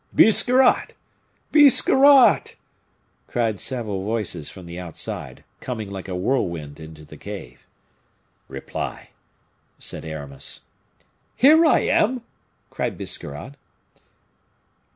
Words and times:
"Biscarrat! 0.15 0.93
Biscarrat!" 1.51 2.55
cried 3.27 3.59
several 3.59 4.03
voices 4.03 4.49
from 4.49 4.65
the 4.65 4.79
outside, 4.79 5.43
coming 5.59 5.91
like 5.91 6.07
a 6.07 6.15
whirlwind 6.15 6.79
into 6.79 7.05
the 7.05 7.17
cave. 7.17 7.67
"Reply," 8.47 9.11
said 9.77 10.03
Aramis. 10.03 10.61
"Here 11.35 11.63
I 11.67 11.81
am!" 11.81 12.23
cried 12.71 12.97
Biscarrat. 12.97 13.53